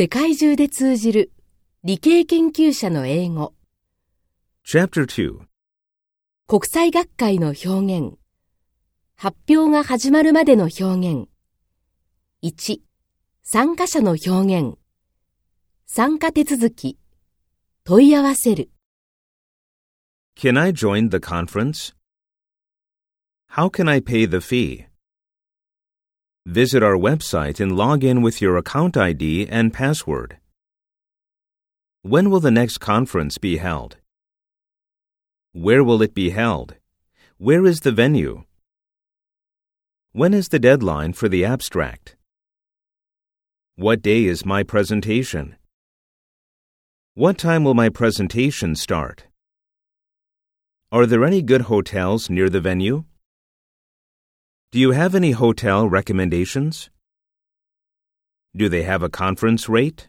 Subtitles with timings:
[0.00, 1.32] 世界中で通じる
[1.82, 3.52] 理系研究者の英語。
[4.64, 5.40] Chapter 2
[6.46, 8.16] 国際学会の表現。
[9.16, 11.28] 発表が始まるまでの表現。
[12.44, 12.78] 1
[13.42, 14.78] 参加者の表現。
[15.86, 16.96] 参加手続き。
[17.82, 18.70] 問い合わせる。
[20.36, 21.92] Can I join the conference?
[23.50, 24.87] How can I pay the fee?
[26.48, 30.38] Visit our website and log in with your account ID and password.
[32.00, 33.98] When will the next conference be held?
[35.52, 36.76] Where will it be held?
[37.36, 38.44] Where is the venue?
[40.12, 42.16] When is the deadline for the abstract?
[43.76, 45.56] What day is my presentation?
[47.12, 49.24] What time will my presentation start?
[50.90, 53.04] Are there any good hotels near the venue?
[54.70, 56.90] Do you have any hotel recommendations?
[58.54, 60.08] Do they have a conference rate?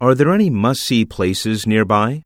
[0.00, 2.22] Are there any must see places nearby?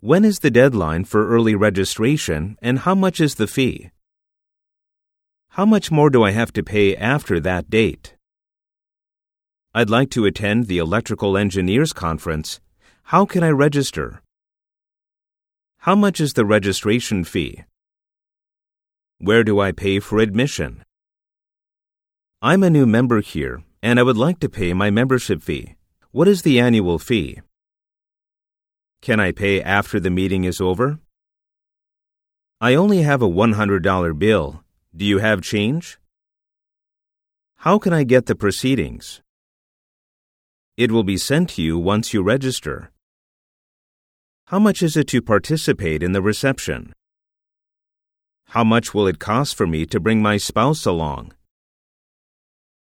[0.00, 3.92] When is the deadline for early registration and how much is the fee?
[5.50, 8.16] How much more do I have to pay after that date?
[9.72, 12.58] I'd like to attend the Electrical Engineers Conference.
[13.04, 14.20] How can I register?
[15.78, 17.62] How much is the registration fee?
[19.24, 20.82] Where do I pay for admission?
[22.42, 25.76] I'm a new member here, and I would like to pay my membership fee.
[26.10, 27.38] What is the annual fee?
[29.00, 30.98] Can I pay after the meeting is over?
[32.60, 34.64] I only have a $100 bill.
[34.92, 36.00] Do you have change?
[37.58, 39.22] How can I get the proceedings?
[40.76, 42.90] It will be sent to you once you register.
[44.46, 46.92] How much is it to participate in the reception?
[48.52, 51.32] How much will it cost for me to bring my spouse along?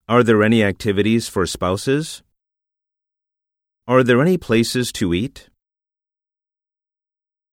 [0.08, 2.22] Are there any activities for spouses?
[3.88, 5.50] Are there any places to eat?